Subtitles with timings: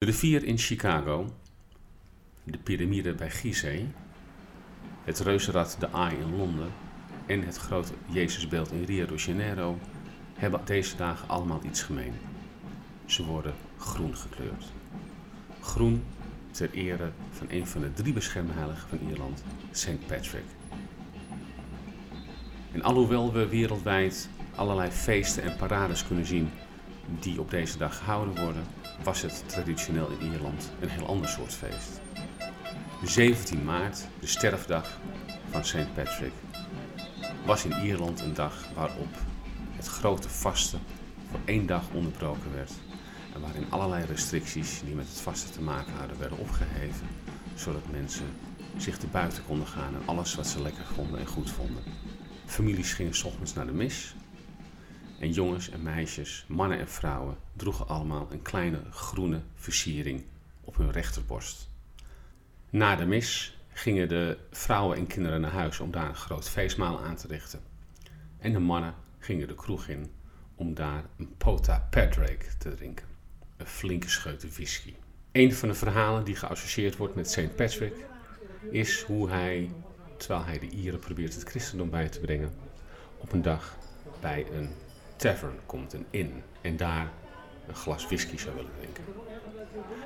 [0.00, 1.26] De rivier in Chicago,
[2.44, 3.84] de piramide bij Gizeh,
[5.04, 6.72] het reuzenrad de Eye in Londen
[7.26, 9.78] en het grote Jezusbeeld in Rio de Janeiro
[10.34, 12.12] hebben deze dagen allemaal iets gemeen.
[13.06, 14.64] Ze worden groen gekleurd.
[15.60, 16.04] Groen
[16.50, 20.06] ter ere van een van de drie beschermheiligen van Ierland, St.
[20.06, 20.44] Patrick.
[22.72, 26.50] En alhoewel we wereldwijd allerlei feesten en parades kunnen zien
[27.18, 28.64] die op deze dag gehouden worden,
[29.02, 32.00] was het traditioneel in Ierland een heel ander soort feest.
[33.04, 34.98] 17 maart, de sterfdag
[35.50, 35.94] van St.
[35.94, 36.32] Patrick,
[37.44, 39.16] was in Ierland een dag waarop
[39.76, 40.80] het grote vasten
[41.30, 42.72] voor één dag onderbroken werd.
[43.34, 47.06] En waarin allerlei restricties die met het vasten te maken hadden werden opgeheven,
[47.54, 48.26] zodat mensen
[48.76, 51.82] zich te buiten konden gaan en alles wat ze lekker vonden en goed vonden.
[52.46, 54.14] Families gingen s ochtends naar de mis.
[55.20, 60.24] En jongens en meisjes, mannen en vrouwen droegen allemaal een kleine groene versiering
[60.60, 61.68] op hun rechterborst.
[62.70, 67.00] Na de mis gingen de vrouwen en kinderen naar huis om daar een groot feestmaal
[67.00, 67.60] aan te richten.
[68.38, 70.10] En de mannen gingen de kroeg in
[70.54, 73.06] om daar een Pota Padraig te drinken.
[73.56, 74.94] Een flinke scheute whisky.
[75.32, 77.56] Een van de verhalen die geassocieerd wordt met St.
[77.56, 77.94] Patrick
[78.70, 79.70] is hoe hij,
[80.16, 82.52] terwijl hij de Ieren probeert het christendom bij te brengen,
[83.18, 83.76] op een dag
[84.20, 84.70] bij een
[85.20, 87.10] tavern komt, een inn, en daar
[87.66, 89.04] een glas whisky zou willen drinken.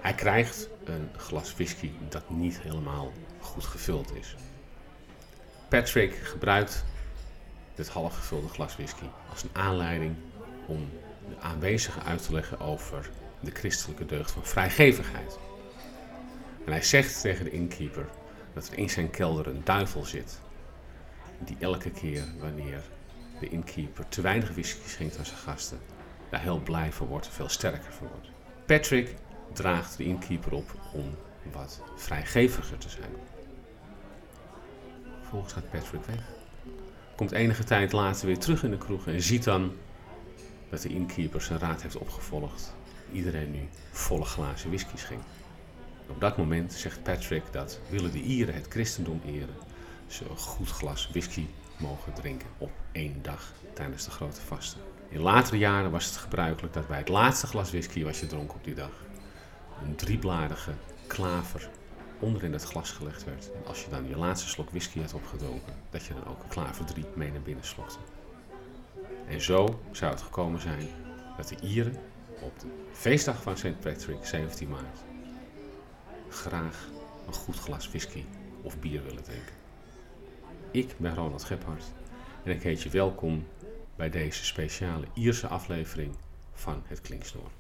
[0.01, 4.37] Hij krijgt een glas whisky dat niet helemaal goed gevuld is.
[5.69, 6.85] Patrick gebruikt
[7.75, 10.15] dit halfgevulde glas whisky als een aanleiding
[10.67, 10.89] om
[11.29, 15.39] de aanwezigen uit te leggen over de christelijke deugd van vrijgevigheid.
[16.65, 18.09] En hij zegt tegen de innkeeper
[18.55, 20.41] dat er in zijn kelder een duivel zit,
[21.39, 22.83] die elke keer wanneer
[23.41, 25.79] de innkeeper te weinig whisky schenkt aan zijn gasten,
[26.31, 28.29] daar heel blij van wordt en veel sterker van wordt.
[28.67, 29.15] Patrick
[29.53, 31.15] draagt de innkeeper op om
[31.53, 33.11] wat vrijgeviger te zijn.
[35.21, 36.23] Vervolgens gaat Patrick weg.
[37.17, 39.73] Komt enige tijd later weer terug in de kroeg en ziet dan
[40.71, 42.75] dat de innkeeper zijn raad heeft opgevolgd.
[43.13, 45.25] Iedereen nu volle glazen whisky schenkt.
[46.07, 49.55] Op dat moment zegt Patrick dat willen de Ieren het christendom eren,
[50.07, 51.47] ze een goed glas whisky
[51.77, 54.81] mogen drinken op één dag tijdens de grote vasten.
[55.09, 58.57] In latere jaren was het gebruikelijk dat bij het laatste glas whisky was je dronken
[58.57, 59.05] op die dag
[59.83, 60.73] een driebladige
[61.07, 61.69] klaver
[62.19, 63.53] onder in het glas gelegd werd.
[63.53, 66.49] En als je dan je laatste slok whisky had opgedronken, dat je dan ook een
[66.49, 67.99] klaver 3 mee naar binnen slokte.
[69.29, 70.89] En zo zou het gekomen zijn
[71.37, 71.97] dat de Ieren
[72.41, 73.81] op de feestdag van St.
[73.81, 74.99] Patrick, 17 maart,
[76.29, 76.89] graag
[77.27, 78.25] een goed glas whisky
[78.63, 79.64] of bier willen drinken.
[80.75, 81.93] Ik ben Ronald Gebhardt
[82.45, 83.47] en ik heet je welkom
[83.97, 86.17] bij deze speciale Ierse aflevering
[86.53, 87.51] van Het Klinksnoor.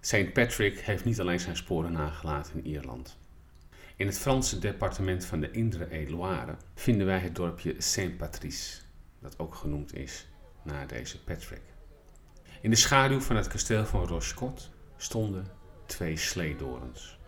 [0.00, 0.32] St.
[0.32, 3.18] Patrick heeft niet alleen zijn sporen nagelaten in Ierland.
[3.96, 8.80] In het Franse departement van de Indre-et-Loire vinden wij het dorpje Saint-Patrice,
[9.18, 10.26] dat ook genoemd is
[10.62, 11.62] naar deze Patrick.
[12.60, 15.46] In de schaduw van het kasteel van Rochecot stonden
[15.86, 17.18] twee sleedorens.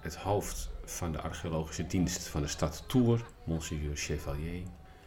[0.00, 4.62] Het hoofd van de archeologische dienst van de stad Tours, Monseigneur Chevalier,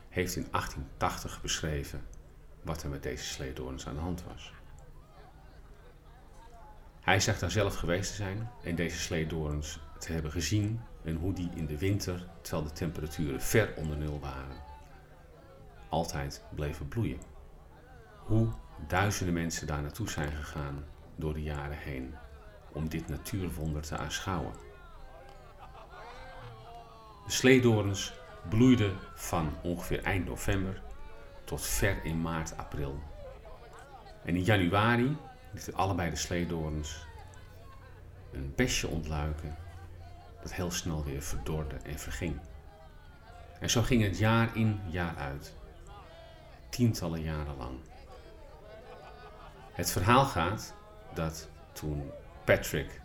[0.09, 2.01] heeft in 1880 beschreven
[2.61, 4.53] wat er met deze sleedorens aan de hand was.
[7.01, 11.33] Hij zegt daar zelf geweest te zijn en deze sleedorens te hebben gezien en hoe
[11.33, 14.55] die in de winter, terwijl de temperaturen ver onder nul waren,
[15.89, 17.21] altijd bleven bloeien.
[18.17, 18.47] Hoe
[18.87, 22.15] duizenden mensen daar naartoe zijn gegaan door de jaren heen
[22.71, 24.53] om dit natuurwonder te aanschouwen.
[27.25, 28.13] De sleedorens
[28.49, 30.81] bloeiden van ongeveer eind november
[31.43, 32.99] tot ver in maart, april.
[34.23, 35.17] En in januari
[35.51, 37.05] lieten allebei de sleedorens
[38.31, 39.55] een besje ontluiken
[40.41, 42.39] dat heel snel weer verdorde en verging.
[43.59, 45.53] En zo ging het jaar in, jaar uit.
[46.69, 47.79] Tientallen jaren lang.
[49.71, 50.73] Het verhaal gaat
[51.13, 52.11] dat toen
[52.43, 53.01] Patrick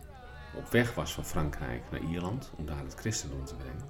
[0.55, 3.89] op weg was van Frankrijk naar Ierland om daar het christendom te brengen,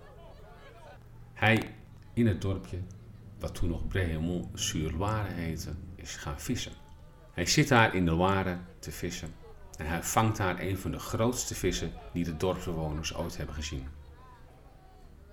[1.39, 1.75] hij
[2.13, 2.79] in het dorpje,
[3.39, 6.71] wat toen nog Brehemont-sur-Loire heette, is gaan vissen.
[7.33, 9.33] Hij zit daar in de Loire te vissen
[9.77, 13.87] en hij vangt daar een van de grootste vissen die de dorpsbewoners ooit hebben gezien.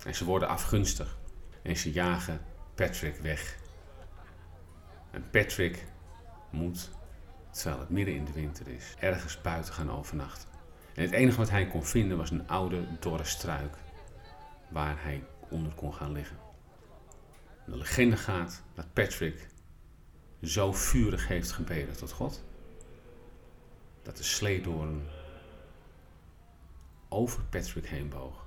[0.04, 1.18] En ze worden afgunstig
[1.62, 2.40] en ze jagen
[2.74, 3.56] Patrick weg.
[5.10, 5.84] En Patrick
[6.50, 6.90] moet,
[7.50, 10.48] terwijl het midden in de winter is, ergens buiten gaan overnachten.
[10.94, 13.76] En het enige wat hij kon vinden was een oude, dorre struik
[14.68, 16.36] waar hij onder kon gaan liggen.
[17.66, 19.48] De legende gaat dat Patrick
[20.42, 22.44] zo vurig heeft gebeden tot God,
[24.02, 25.02] dat de sleedoorn
[27.08, 28.46] over Patrick heen boog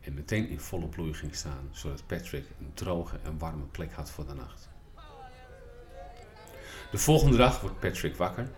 [0.00, 4.10] en meteen in volle bloei ging staan, zodat Patrick een droge en warme plek had
[4.10, 4.68] voor de nacht.
[6.90, 8.50] De volgende dag wordt Patrick wakker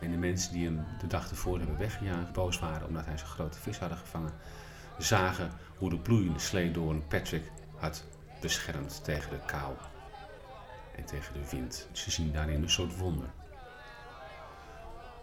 [0.00, 3.28] en de mensen die hem de dag ervoor hebben weggejaagd, boos waren omdat hij zo'n
[3.28, 4.32] grote vis hadden gevangen,
[4.98, 8.04] zagen hoe de bloeiende sleedoorn Patrick had
[8.40, 9.74] beschermd tegen de kou
[10.96, 11.88] en tegen de wind.
[11.92, 13.28] Ze zien daarin een soort wonder.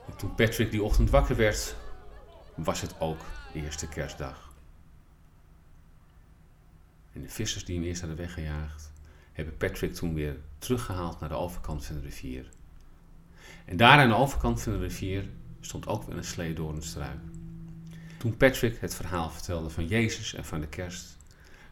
[0.07, 1.75] En toen Patrick die ochtend wakker werd,
[2.55, 3.19] was het ook
[3.53, 4.53] de eerste kerstdag.
[7.13, 8.91] En de vissers die hem eerst hadden weggejaagd,
[9.31, 12.49] hebben Patrick toen weer teruggehaald naar de overkant van de rivier.
[13.65, 15.29] En daar aan de overkant van de rivier
[15.59, 17.19] stond ook weer een sleedoornstruik.
[18.19, 21.17] Toen Patrick het verhaal vertelde van Jezus en van de kerst,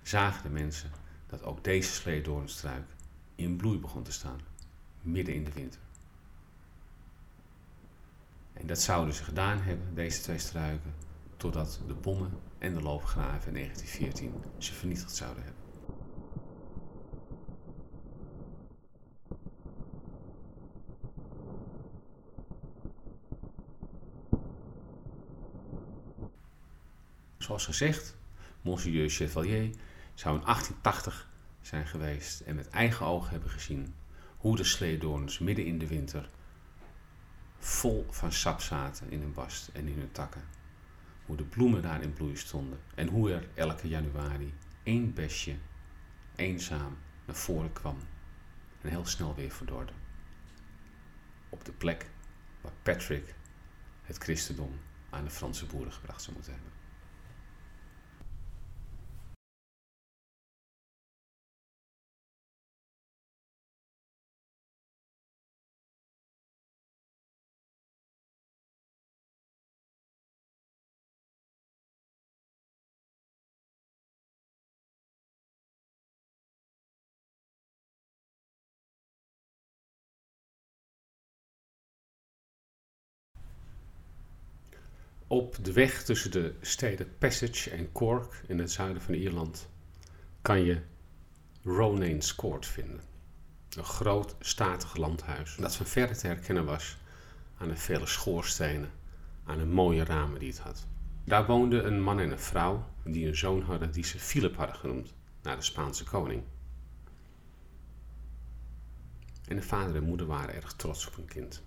[0.04, 0.92] zagen de mensen
[1.30, 2.86] dat ook deze sleedoornstruik
[3.36, 4.40] in bloei begon te staan,
[5.02, 5.80] midden in de winter.
[8.54, 10.94] En dat zouden ze gedaan hebben, deze twee struiken,
[11.38, 15.67] totdat de bommen en de loopgraven in 1914 ze vernietigd zouden hebben.
[27.48, 28.16] Zoals gezegd,
[28.62, 29.76] Monseigneur Chevalier
[30.14, 31.30] zou in 1880
[31.62, 33.96] zijn geweest en met eigen ogen hebben gezien
[34.38, 36.30] hoe de sleedoorns midden in de winter
[37.60, 40.42] vol van sap zaten in hun bast en in hun takken.
[41.26, 44.54] Hoe de bloemen daar in bloei stonden en hoe er elke januari
[44.84, 45.56] één besje
[46.36, 47.98] eenzaam naar voren kwam
[48.82, 49.94] en heel snel weer verdorde.
[51.50, 52.10] Op de plek
[52.62, 53.36] waar Patrick
[54.02, 54.80] het christendom
[55.10, 56.77] aan de Franse boeren gebracht zou moeten hebben.
[85.30, 89.70] Op de weg tussen de steden Passage en Cork in het zuiden van Ierland
[90.42, 90.82] kan je
[91.64, 93.02] Ronayne's Court vinden.
[93.78, 96.98] Een groot, statig landhuis dat van verre te herkennen was
[97.58, 98.92] aan de vele schoorstenen,
[99.44, 100.88] aan de mooie ramen die het had.
[101.24, 104.76] Daar woonden een man en een vrouw die een zoon hadden die ze Philip hadden
[104.76, 106.44] genoemd, naar de Spaanse koning.
[109.48, 111.64] En de vader en moeder waren erg trots op hun kind.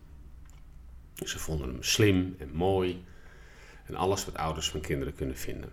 [1.14, 3.04] Ze vonden hem slim en mooi
[3.90, 5.72] en alles wat ouders van kinderen kunnen vinden.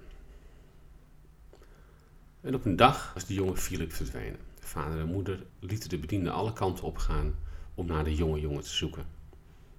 [2.42, 4.40] En op een dag was de jonge Philip verdwenen.
[4.60, 7.36] Vader en moeder lieten de bedienden alle kanten opgaan
[7.76, 9.06] om naar de jonge jongen te zoeken.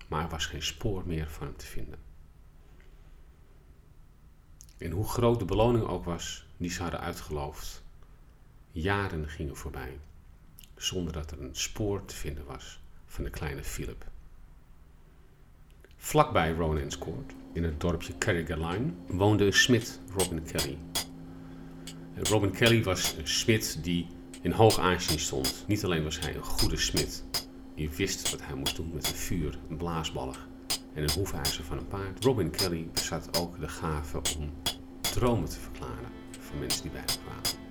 [0.09, 1.99] Maar er was geen spoor meer van hem te vinden.
[4.79, 7.83] En hoe groot de beloning ook was die ze hadden uitgeloofd,
[8.73, 9.99] jaren gingen voorbij
[10.77, 14.07] zonder dat er een spoor te vinden was van de kleine Philip.
[15.97, 20.79] Vlakbij Ronan's Court, in het dorpje Carrigaline, woonde een smid, Robin Kelly.
[22.23, 24.07] Robin Kelly was een smid die
[24.43, 25.65] in hoog aanzien stond.
[25.67, 27.25] Niet alleen was hij een goede smid,
[27.75, 30.49] die wist wat hij moest doen met een vuur, een blaasballig
[30.95, 32.25] en een hoefijzer van een paard.
[32.25, 34.53] Robin Kelly bezat ook de gave om
[35.01, 36.11] dromen te verklaren
[36.41, 37.67] voor mensen die bij hem kwamen.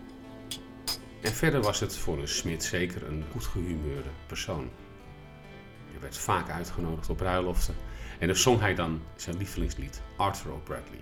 [1.22, 4.70] En verder was het voor een smid zeker een goed gehumeurde persoon.
[5.92, 7.76] Hij werd vaak uitgenodigd op bruiloften
[8.20, 11.00] en dan zong hij dan zijn lievelingslied, Arthur O'Bradley.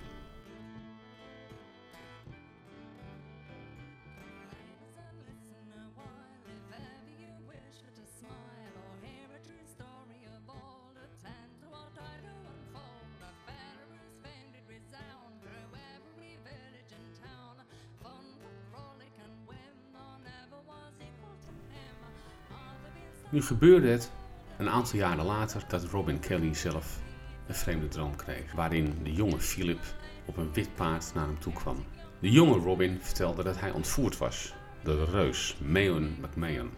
[23.30, 24.12] Nu gebeurde het
[24.58, 27.00] een aantal jaren later dat Robin Kelly zelf
[27.48, 29.80] een vreemde droom kreeg, waarin de jonge Philip
[30.26, 31.86] op een wit paard naar hem toe kwam.
[32.20, 36.72] De jonge Robin vertelde dat hij ontvoerd was door de reus Meon McMahon.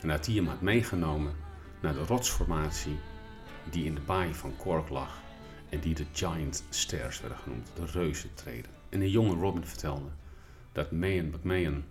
[0.00, 1.34] En dat hij hem had meegenomen
[1.80, 2.98] naar de rotsformatie
[3.70, 5.22] die in de baai van Cork lag
[5.68, 8.70] en die de Giant Stairs werden genoemd, de reuzentreden.
[8.88, 10.08] En de jonge Robin vertelde
[10.72, 11.84] dat Meon McMahon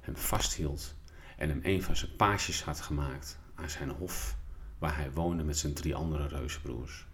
[0.00, 0.94] hem vasthield
[1.36, 4.36] en hem een van zijn paasjes had gemaakt aan zijn hof
[4.78, 7.06] waar hij woonde met zijn drie andere reuzenbroers.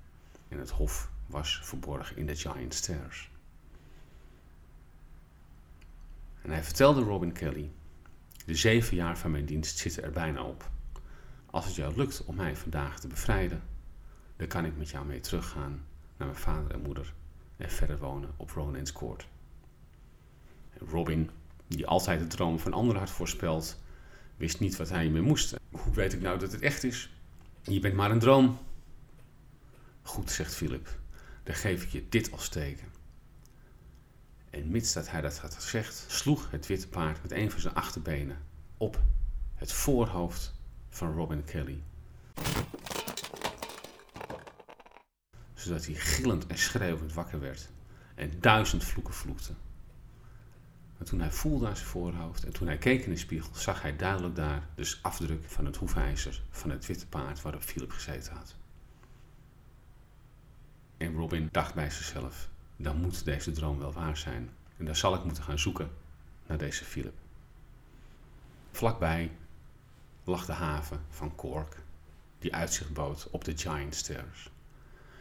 [0.49, 3.31] En het hof was verborgen in de Giant Stairs.
[6.43, 7.71] En hij vertelde Robin Kelly:
[8.47, 10.71] De zeven jaar van mijn dienst zitten er bijna op.
[11.47, 13.63] Als het jou lukt om mij vandaag te bevrijden,
[14.37, 15.85] dan kan ik met jou mee teruggaan
[16.17, 17.13] naar mijn vader en moeder
[17.57, 19.29] en verder wonen op Ronan's Court.
[20.79, 21.31] Robin,
[21.67, 23.79] die altijd de droom van anderen had voorspeld,
[24.37, 25.55] wist niet wat hij mee moest.
[25.71, 27.11] Hoe weet ik nou dat het echt is?
[27.63, 28.59] Je bent maar een droom.
[30.03, 30.99] Goed, zegt Philip,
[31.43, 32.89] dan geef ik je dit als teken.
[34.51, 37.75] En mits dat hij dat had gezegd, sloeg het witte paard met een van zijn
[37.75, 38.39] achterbenen
[38.77, 39.01] op
[39.55, 40.55] het voorhoofd
[40.89, 41.83] van Robin Kelly.
[45.55, 47.69] Zodat hij gillend en schreeuwend wakker werd
[48.15, 49.53] en duizend vloeken vloekte.
[51.01, 53.83] Maar toen hij voelde aan zijn voorhoofd en toen hij keek in de spiegel, zag
[53.83, 58.33] hij duidelijk daar dus afdruk van het hoefijzer van het witte paard waarop Philip gezeten
[58.33, 58.57] had.
[60.97, 64.51] En Robin dacht bij zichzelf, dan moet deze droom wel waar zijn.
[64.77, 65.91] En dan zal ik moeten gaan zoeken
[66.47, 67.19] naar deze Philip.
[68.71, 69.33] Vlakbij
[70.25, 71.77] lag de haven van Cork,
[72.39, 74.51] die uitzicht bood op de Giant Stairs.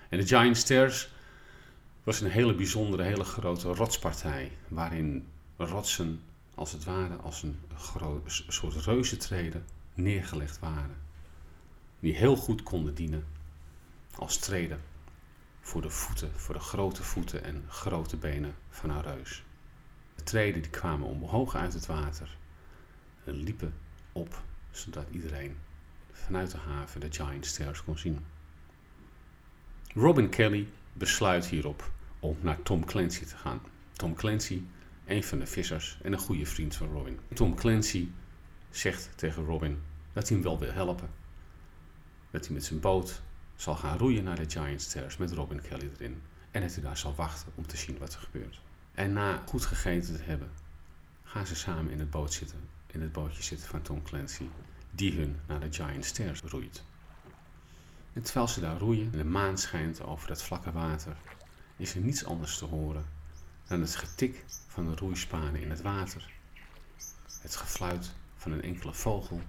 [0.10, 1.10] En de Giant Stairs
[2.04, 5.28] was een hele bijzondere, hele grote rotspartij, waarin
[5.66, 6.22] rotsen
[6.56, 7.60] als het ware als een
[8.48, 10.98] soort reuzentreden neergelegd waren.
[12.00, 13.26] Die heel goed konden dienen
[14.16, 14.82] als treden
[15.62, 19.44] voor de voeten, voor de grote voeten en grote benen van een reus.
[20.16, 22.38] De treden die kwamen omhoog uit het water
[23.24, 23.74] en liepen
[24.12, 25.58] op, zodat iedereen
[26.12, 28.26] vanuit de haven de Giant Stairs kon zien.
[29.94, 33.62] Robin Kelly besluit hierop om naar Tom Clancy te gaan.
[33.94, 34.64] Tom Clancy
[35.10, 37.20] een van de vissers en een goede vriend van Robin.
[37.34, 38.10] Tom Clancy
[38.70, 39.82] zegt tegen Robin
[40.14, 41.10] dat hij hem wel wil helpen.
[42.32, 43.22] Dat hij met zijn boot
[43.56, 46.22] zal gaan roeien naar de Giant Stairs met Robin Kelly erin.
[46.52, 48.62] En dat hij daar zal wachten om te zien wat er gebeurt.
[48.94, 50.52] En na goed gegeten te hebben,
[51.24, 54.46] gaan ze samen in het, boot zitten, in het bootje zitten van Tom Clancy,
[54.92, 56.84] die hun naar de Giant Stairs roeit.
[58.14, 61.16] En terwijl ze daar roeien en de maan schijnt over dat vlakke water,
[61.78, 63.06] is er niets anders te horen
[63.70, 66.32] dan het getik van de roeispanen in het water,
[67.42, 69.42] het gefluit van een enkele vogel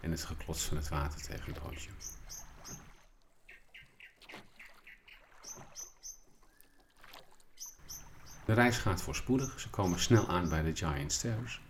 [0.00, 1.90] en het geklots van het water tegen het bootje.
[8.44, 9.60] De reis gaat voorspoedig.
[9.60, 11.60] Ze komen snel aan bij de Giant Stairs.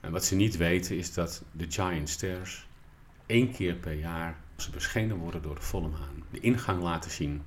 [0.00, 2.66] En wat ze niet weten is dat de Giant Stairs
[3.26, 6.22] één keer per jaar ze beschenen worden door de volle maan.
[6.30, 7.42] De ingang laten zien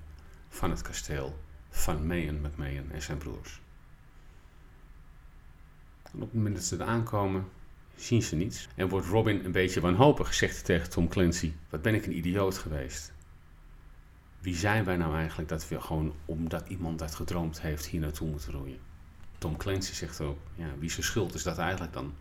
[0.50, 1.40] van het kasteel
[1.72, 3.62] van Mayen McMahon en zijn broers.
[6.14, 7.48] Op het moment dat ze er aankomen,
[7.96, 8.68] zien ze niets.
[8.76, 11.54] En wordt Robin een beetje wanhopig, zegt tegen Tom Clancy.
[11.70, 13.14] Wat ben ik een idioot geweest.
[14.40, 18.30] Wie zijn wij nou eigenlijk dat we gewoon, omdat iemand dat gedroomd heeft, hier naartoe
[18.30, 18.80] moeten roeien?
[19.38, 22.14] Tom Clancy zegt ook, ja, wie zijn schuld is dat eigenlijk dan?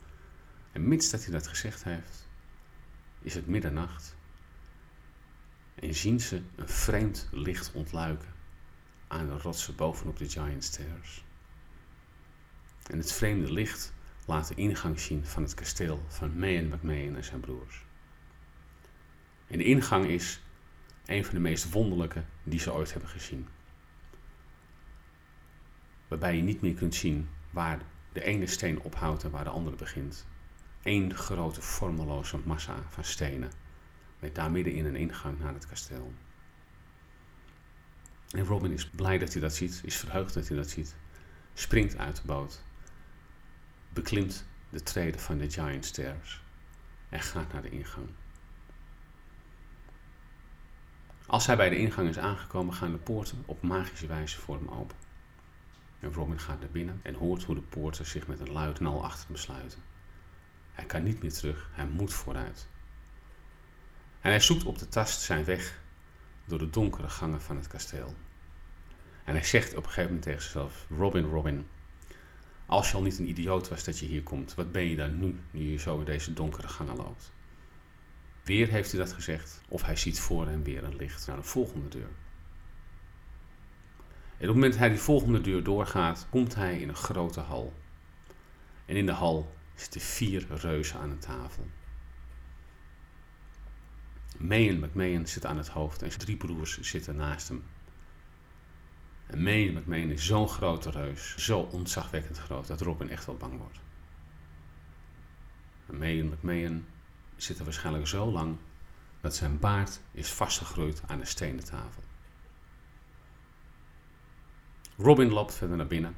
[0.72, 2.28] En mits dat hij dat gezegd heeft,
[3.20, 4.16] is het middernacht.
[5.74, 8.28] En zien ze een vreemd licht ontluiken
[9.10, 11.24] aan de rotsen bovenop de Giant Stairs.
[12.90, 13.92] En het vreemde licht
[14.26, 17.84] laat de ingang zien van het kasteel van Mayen McMahon en zijn broers.
[19.46, 20.40] En de ingang is
[21.06, 23.48] een van de meest wonderlijke die ze ooit hebben gezien.
[26.08, 27.80] Waarbij je niet meer kunt zien waar
[28.12, 30.26] de ene steen ophoudt en waar de andere begint.
[30.82, 33.50] Eén grote vormeloze massa van stenen
[34.18, 36.12] met daar middenin een ingang naar het kasteel.
[38.30, 40.94] En Robin is blij dat hij dat ziet, is verheugd dat hij dat ziet.
[41.54, 42.62] Springt uit de boot,
[43.92, 46.42] beklimt de treden van de Giant Stairs
[47.08, 48.08] en gaat naar de ingang.
[51.26, 54.68] Als hij bij de ingang is aangekomen, gaan de poorten op magische wijze voor hem
[54.68, 54.96] open.
[56.00, 59.04] En Robin gaat naar binnen en hoort hoe de poorten zich met een luid knal
[59.04, 59.82] achter hem sluiten.
[60.72, 62.68] Hij kan niet meer terug, hij moet vooruit.
[64.20, 65.80] En hij zoekt op de tast zijn weg
[66.50, 68.14] door de donkere gangen van het kasteel.
[69.24, 71.66] En hij zegt op een gegeven moment tegen zichzelf: Robin, Robin,
[72.66, 75.18] als je al niet een idioot was dat je hier komt, wat ben je dan
[75.18, 77.32] nu, nu je zo in deze donkere gangen loopt?
[78.44, 81.42] Weer heeft hij dat gezegd, of hij ziet voor hem weer een licht naar de
[81.42, 82.08] volgende deur.
[84.40, 87.40] En op het moment dat hij die volgende deur doorgaat, komt hij in een grote
[87.40, 87.72] hal.
[88.86, 91.66] En in de hal zitten vier reuzen aan een tafel.
[94.40, 97.62] Mayen McMahon zit aan het hoofd en zijn drie broers zitten naast hem.
[99.26, 103.58] En Mayen McMahon is zo'n grote reus, zo ontzagwekkend groot, dat Robin echt wel bang
[103.58, 103.78] wordt.
[105.86, 106.86] En Mayen McMahon
[107.36, 108.56] zit er waarschijnlijk zo lang
[109.20, 112.02] dat zijn baard is vastgegroeid aan de stenen tafel.
[114.96, 116.14] Robin loopt verder naar binnen.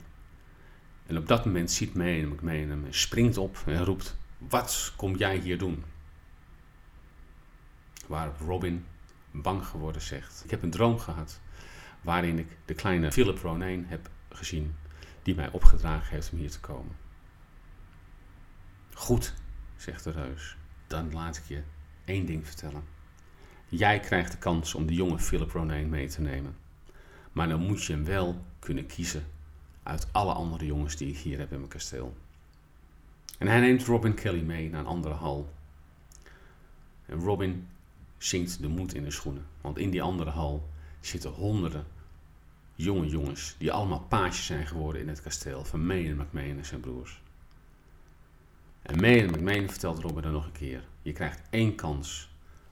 [1.06, 5.36] En op dat moment ziet Mayen McMahon hem springt op en roept: Wat kom jij
[5.36, 5.84] hier doen?
[8.12, 8.86] Waarop Robin
[9.30, 11.40] bang geworden, zegt: Ik heb een droom gehad
[12.00, 14.74] waarin ik de kleine Philip Ronayne heb gezien,
[15.22, 16.96] die mij opgedragen heeft om hier te komen.
[18.94, 19.34] Goed,
[19.76, 21.62] zegt de reus, dan laat ik je
[22.04, 22.84] één ding vertellen.
[23.68, 26.56] Jij krijgt de kans om de jonge Philip Ronayne mee te nemen.
[27.32, 29.26] Maar dan moet je hem wel kunnen kiezen
[29.82, 32.16] uit alle andere jongens die ik hier heb in mijn kasteel.
[33.38, 35.52] En hij neemt Robin Kelly mee naar een andere hal.
[37.06, 37.68] En Robin
[38.24, 39.46] zingt de moed in de schoenen.
[39.60, 40.68] Want in die andere hal
[41.00, 41.86] zitten honderden
[42.74, 46.64] jonge jongens die allemaal paasjes zijn geworden in het kasteel van May en McMahon en
[46.64, 47.22] zijn broers.
[48.82, 52.30] En May en McMahon vertelt Robin dan nog een keer: je krijgt één kans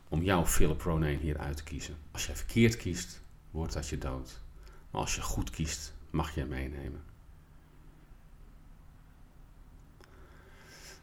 [0.08, 1.96] om jouw Philip Ronayne hier uit te kiezen.
[2.10, 4.40] Als je verkeerd kiest, wordt dat je dood.
[4.90, 7.02] Maar als je goed kiest, mag je hem meenemen.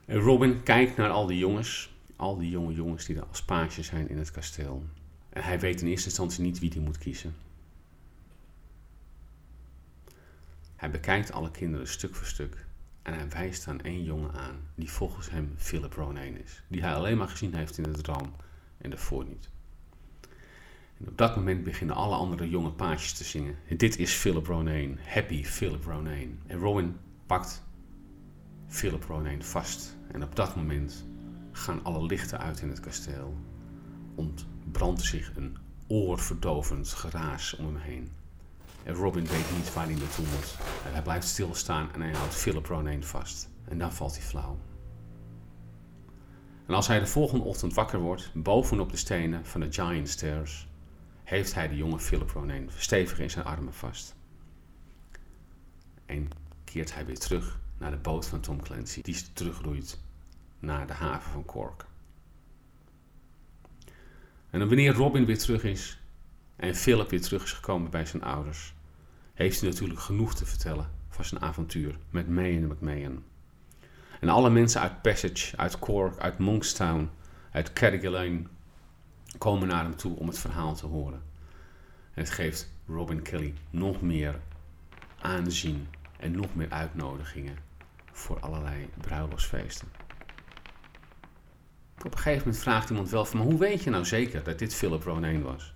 [0.04, 3.86] En Robin kijkt naar al die jongens, al die jonge jongens die er als paasjes
[3.86, 4.84] zijn in het kasteel.
[5.28, 7.34] En hij weet in eerste instantie niet wie hij moet kiezen.
[10.76, 12.66] Hij bekijkt alle kinderen stuk voor stuk
[13.02, 16.94] en hij wijst aan één jongen aan die volgens hem Philip Ronayne is, die hij
[16.94, 18.34] alleen maar gezien heeft in de droom
[18.78, 19.48] en daarvoor niet.
[20.98, 23.56] En op dat moment beginnen alle andere jonge paasjes te zingen.
[23.68, 26.32] En dit is Philip Ronayne, happy Philip Ronayne.
[26.46, 26.96] En Rowan
[27.26, 27.62] pakt
[28.66, 29.96] Philip Ronayne vast.
[30.12, 31.04] En op dat moment
[31.58, 33.36] gaan alle lichten uit in het kasteel.
[34.14, 38.10] Ontbrandt zich een oorverdovend geraas om hem heen.
[38.82, 40.56] En Robin weet niet waar hij naartoe moet.
[40.82, 43.48] hij blijft stilstaan en hij houdt Philip Ronayne vast.
[43.64, 44.58] En dan valt hij flauw.
[46.66, 50.68] En als hij de volgende ochtend wakker wordt, bovenop de stenen van de Giant Stairs,
[51.24, 54.16] heeft hij de jonge Philip Ronayne stevig in zijn armen vast.
[56.06, 56.28] En
[56.64, 60.00] keert hij weer terug naar de boot van Tom Clancy, die terugroeit
[60.58, 61.86] naar de haven van Cork.
[64.50, 66.00] En wanneer Robin weer terug is
[66.56, 68.74] en Philip weer terug is gekomen bij zijn ouders,
[69.34, 73.24] heeft hij natuurlijk genoeg te vertellen van zijn avontuur met May en McMahon.
[74.20, 77.10] En alle mensen uit Passage, uit Cork, uit Monkstown,
[77.50, 78.42] uit Carrigaline
[79.38, 81.22] komen naar hem toe om het verhaal te horen.
[82.14, 84.40] En het geeft Robin Kelly nog meer
[85.20, 87.56] aanzien en nog meer uitnodigingen
[88.12, 89.88] voor allerlei bruiloftsfeesten.
[91.98, 94.58] Op een gegeven moment vraagt iemand wel van, maar hoe weet je nou zeker dat
[94.58, 95.74] dit Philip Ronayne was?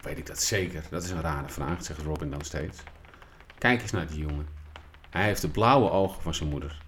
[0.00, 0.82] Weet ik dat zeker?
[0.90, 2.82] Dat is een rare vraag, zegt Robin dan steeds.
[3.58, 4.46] Kijk eens naar die jongen.
[5.10, 6.82] Hij heeft de blauwe ogen van zijn moeder.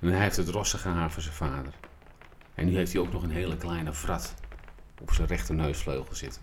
[0.00, 1.72] En hij heeft het rossige haar van zijn vader.
[2.54, 4.34] En nu heeft hij ook nog een hele kleine vrat
[5.00, 6.42] op zijn rechter neusvleugel zitten.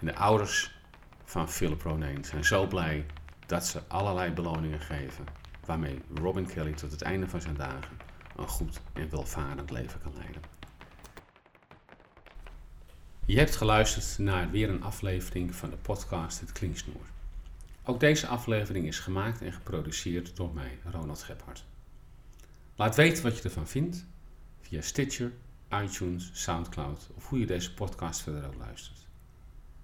[0.00, 0.78] En de ouders
[1.24, 3.06] van Philip Ronayne zijn zo blij
[3.46, 5.24] dat ze allerlei beloningen geven.
[5.66, 7.96] Waarmee Robin Kelly tot het einde van zijn dagen
[8.36, 10.59] een goed en welvarend leven kan leiden.
[13.30, 17.06] Je hebt geluisterd naar weer een aflevering van de podcast Het Klinksnoer.
[17.84, 21.64] Ook deze aflevering is gemaakt en geproduceerd door mij, Ronald Gebhardt.
[22.76, 24.06] Laat weten wat je ervan vindt
[24.60, 25.32] via Stitcher,
[25.82, 29.06] iTunes, Soundcloud of hoe je deze podcast verder ook luistert.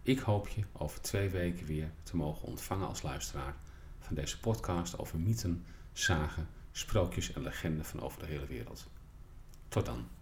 [0.02, 3.56] Ik hoop je over twee weken weer te mogen ontvangen als luisteraar
[3.98, 8.86] van deze podcast over mythen, zagen, sprookjes en legenden van over de hele wereld.
[9.68, 10.15] Tot dan.